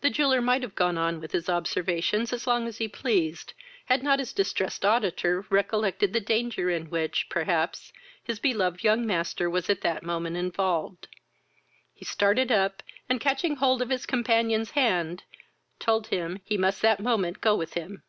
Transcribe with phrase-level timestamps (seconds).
[0.00, 3.52] The jeweller might have gone on with his observations as long as he pleased,
[3.84, 7.92] had not his distressed auditor recollected the danger in which, perhaps,
[8.24, 11.06] his beloved young master was at that moment involved.
[11.92, 15.24] He started up, and, catching hold of his companion's hand,
[15.78, 18.04] told him, he must that moment go with him.